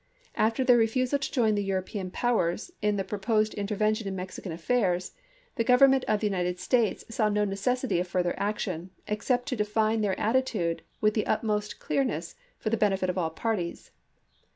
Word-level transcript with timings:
After 0.33 0.63
their 0.63 0.79
refusal 0.79 1.19
to 1.19 1.31
join 1.31 1.53
the 1.53 1.63
European 1.63 2.09
powers 2.09 2.71
in 2.81 2.95
the 2.95 3.03
pro 3.03 3.19
posed 3.19 3.53
intervention 3.53 4.07
in 4.07 4.15
Mexican 4.15 4.51
affairs, 4.51 5.11
the 5.57 5.63
Govern 5.63 5.91
ment 5.91 6.05
of 6.05 6.21
the 6.21 6.25
United 6.25 6.57
States 6.59 7.05
saw 7.07 7.29
no 7.29 7.45
necessity 7.45 7.99
of 7.99 8.07
further 8.07 8.33
action, 8.35 8.89
except 9.07 9.47
to 9.49 9.55
define 9.55 10.01
their 10.01 10.19
attitude 10.19 10.81
with 11.01 11.13
the 11.13 11.27
utmost 11.27 11.77
clearness 11.79 12.33
for 12.57 12.71
the 12.71 12.77
benefit 12.77 13.11
of 13.11 13.17
all 13.19 13.29
parties. 13.29 13.91